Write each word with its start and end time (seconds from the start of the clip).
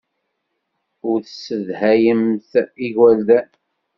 Ur 1.09 1.17
tessedhayemt 1.25 2.51
igerdan. 2.85 3.47